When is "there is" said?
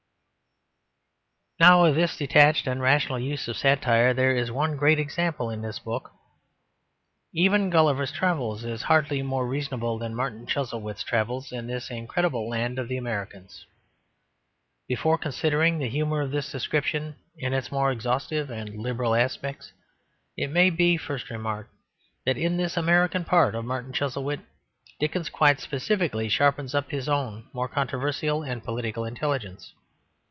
4.15-4.49